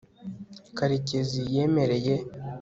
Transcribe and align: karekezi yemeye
karekezi 0.77 1.39
yemeye 1.55 2.15